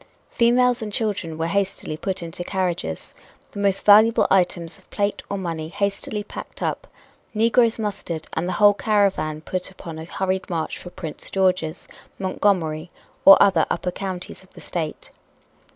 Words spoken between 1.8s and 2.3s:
put